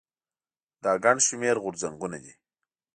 [0.83, 2.33] دا ګڼ شمېر غورځنګونه دي.